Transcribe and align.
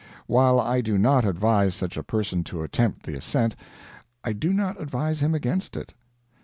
While 0.25 0.59
I 0.59 0.81
do 0.81 0.97
not 0.97 1.25
advise 1.25 1.75
such 1.75 1.95
a 1.95 2.01
person 2.01 2.43
to 2.45 2.63
attempt 2.63 3.03
the 3.05 3.13
ascent, 3.13 3.55
I 4.23 4.33
do 4.33 4.51
not 4.51 4.81
advise 4.81 5.19
him 5.21 5.35
against 5.35 5.77
it. 5.77 5.93